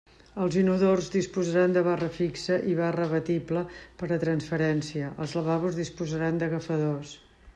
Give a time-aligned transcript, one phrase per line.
[0.43, 3.63] Els inodors disposaran de barra fixa i barra abatible
[4.01, 7.17] per a transferència, els lavabos disposaran d'agafadors.